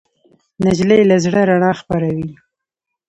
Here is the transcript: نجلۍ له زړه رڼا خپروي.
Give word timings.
نجلۍ 0.63 1.01
له 1.09 1.15
زړه 1.25 1.41
رڼا 1.49 1.71
خپروي. 1.79 2.29